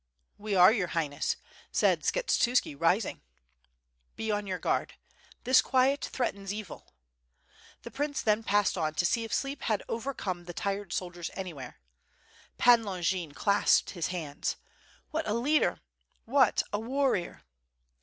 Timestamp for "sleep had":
9.31-9.83